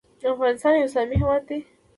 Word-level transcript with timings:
افغانستان 0.33 0.73
یو 0.75 0.85
اسلامي 0.89 1.15
هیواد 1.21 1.41
دی 1.49 1.59